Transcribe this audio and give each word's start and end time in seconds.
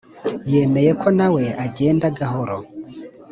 yemeye 0.51 0.91
ko 1.01 1.07
nawe 1.17 1.43
agenda 1.65 2.05
gahoro 2.17 2.57